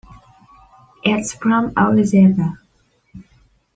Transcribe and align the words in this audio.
It 1.03 1.19
is 1.19 1.33
from 1.33 1.75
Orizaba. 1.75 2.57